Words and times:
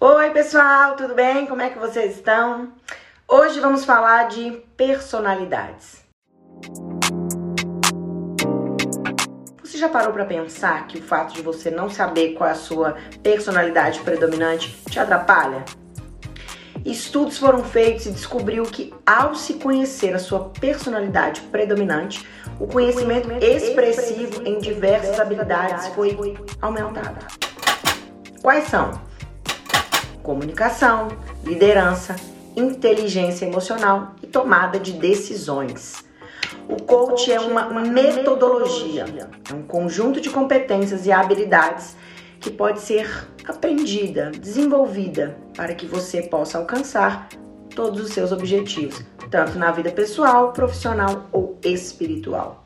Oi, 0.00 0.30
pessoal, 0.30 0.96
tudo 0.96 1.14
bem? 1.14 1.46
Como 1.46 1.62
é 1.62 1.70
que 1.70 1.78
vocês 1.78 2.16
estão? 2.16 2.72
Hoje 3.28 3.60
vamos 3.60 3.84
falar 3.84 4.28
de 4.28 4.50
personalidades. 4.76 6.02
Você 9.62 9.78
já 9.78 9.88
parou 9.88 10.12
para 10.12 10.24
pensar 10.24 10.86
que 10.88 10.98
o 10.98 11.02
fato 11.02 11.32
de 11.32 11.42
você 11.42 11.70
não 11.70 11.88
saber 11.88 12.34
qual 12.34 12.50
é 12.50 12.52
a 12.52 12.56
sua 12.56 12.96
personalidade 13.22 14.00
predominante 14.00 14.76
te 14.90 14.98
atrapalha? 14.98 15.64
Estudos 16.84 17.38
foram 17.38 17.62
feitos 17.62 18.06
e 18.06 18.10
descobriu 18.10 18.64
que 18.64 18.92
ao 19.06 19.34
se 19.36 19.54
conhecer 19.54 20.12
a 20.12 20.18
sua 20.18 20.50
personalidade 20.50 21.40
predominante, 21.42 22.28
o 22.58 22.66
conhecimento 22.66 23.30
expressivo 23.42 24.42
em 24.44 24.58
diversas 24.58 25.18
habilidades 25.18 25.86
foi 25.88 26.36
aumentado. 26.60 27.24
Quais 28.42 28.64
são? 28.64 29.13
Comunicação, 30.24 31.08
liderança, 31.44 32.16
inteligência 32.56 33.44
emocional 33.44 34.14
e 34.22 34.26
tomada 34.26 34.80
de 34.80 34.94
decisões. 34.94 36.02
O 36.66 36.82
coach 36.82 37.30
é 37.30 37.38
uma 37.38 37.68
metodologia, 37.82 39.04
é 39.50 39.52
um 39.52 39.62
conjunto 39.62 40.22
de 40.22 40.30
competências 40.30 41.04
e 41.04 41.12
habilidades 41.12 41.94
que 42.40 42.50
pode 42.50 42.80
ser 42.80 43.28
aprendida, 43.46 44.30
desenvolvida 44.30 45.36
para 45.54 45.74
que 45.74 45.84
você 45.84 46.22
possa 46.22 46.56
alcançar 46.56 47.28
todos 47.76 48.00
os 48.00 48.10
seus 48.10 48.32
objetivos, 48.32 49.04
tanto 49.30 49.58
na 49.58 49.72
vida 49.72 49.92
pessoal, 49.92 50.54
profissional 50.54 51.28
ou 51.32 51.58
espiritual. 51.62 52.63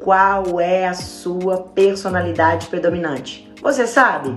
Qual 0.00 0.58
é 0.58 0.88
a 0.88 0.94
sua 0.94 1.58
personalidade 1.58 2.68
predominante? 2.68 3.52
Você 3.60 3.86
sabe? 3.86 4.34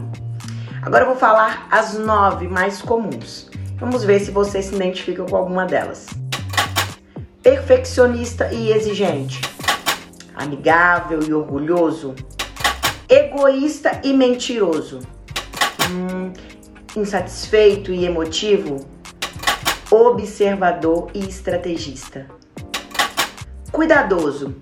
Agora 0.81 1.03
eu 1.03 1.07
vou 1.07 1.15
falar 1.15 1.69
as 1.71 1.93
nove 1.97 2.49
mais 2.49 2.81
comuns. 2.81 3.49
Vamos 3.77 4.03
ver 4.03 4.19
se 4.19 4.29
você 4.29 4.61
se 4.61 4.75
identifica 4.75 5.23
com 5.23 5.37
alguma 5.37 5.65
delas. 5.65 6.07
Perfeccionista 7.41 8.51
e 8.51 8.73
exigente. 8.73 9.39
Amigável 10.35 11.21
e 11.23 11.33
orgulhoso. 11.33 12.13
Egoísta 13.07 14.01
e 14.03 14.11
mentiroso. 14.11 14.99
Hum, 15.89 16.33
insatisfeito 16.93 17.93
e 17.93 18.03
emotivo. 18.03 18.85
Observador 19.89 21.09
e 21.13 21.19
estrategista. 21.19 22.27
Cuidadoso. 23.71 24.61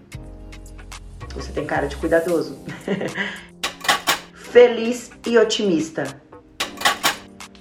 Você 1.33 1.51
tem 1.51 1.65
cara 1.65 1.87
de 1.87 1.95
cuidadoso. 1.95 2.57
Feliz 4.33 5.11
e 5.25 5.37
otimista. 5.37 6.03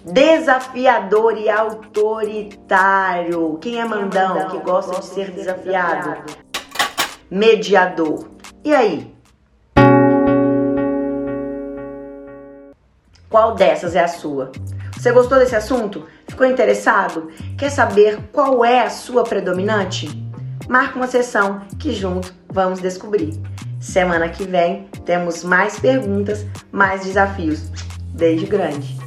Desafiador 0.05 1.37
e 1.37 1.49
autoritário. 1.49 3.59
Quem 3.61 3.81
é 3.81 3.85
mandão, 3.85 4.49
que 4.49 4.59
gosta 4.59 4.99
de 4.99 5.07
ser 5.07 5.31
desafiado? 5.31 6.25
Mediador. 7.31 8.29
E 8.65 8.75
aí? 8.75 9.15
Qual 13.29 13.55
dessas 13.55 13.95
é 13.95 14.01
a 14.01 14.09
sua? 14.09 14.51
Você 14.97 15.13
gostou 15.13 15.39
desse 15.39 15.55
assunto? 15.55 16.07
Ficou 16.29 16.47
interessado? 16.47 17.31
Quer 17.57 17.71
saber 17.71 18.19
qual 18.33 18.65
é 18.65 18.81
a 18.81 18.91
sua 18.91 19.23
predominante? 19.23 20.30
Marca 20.69 20.97
uma 20.97 21.07
sessão 21.07 21.63
que 21.79 21.93
junto 21.93 22.35
vamos 22.49 22.81
descobrir. 22.81 23.41
Semana 23.81 24.29
que 24.29 24.45
vem 24.45 24.89
temos 25.05 25.43
mais 25.43 25.81
perguntas, 25.81 26.47
mais 26.71 27.05
desafios. 27.05 27.71
Beijo 28.15 28.47
grande! 28.47 29.00